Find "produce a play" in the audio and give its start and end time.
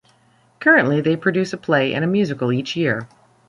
1.15-1.93